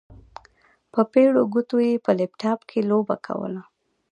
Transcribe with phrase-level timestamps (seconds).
[0.93, 3.61] په پېړو ګوتو يې په لپټاپ کې لوبه کوله.